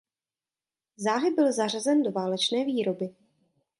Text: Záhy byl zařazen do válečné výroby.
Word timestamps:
Záhy 0.97 1.31
byl 1.31 1.51
zařazen 1.53 2.03
do 2.03 2.11
válečné 2.11 2.65
výroby. 2.65 3.15